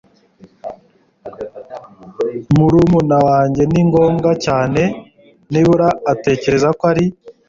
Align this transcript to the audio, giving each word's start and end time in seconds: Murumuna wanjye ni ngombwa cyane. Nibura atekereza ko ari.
Murumuna 2.55 3.17
wanjye 3.27 3.63
ni 3.71 3.81
ngombwa 3.87 4.31
cyane. 4.45 4.81
Nibura 5.51 5.89
atekereza 6.11 6.69
ko 6.79 6.83
ari. 6.91 7.05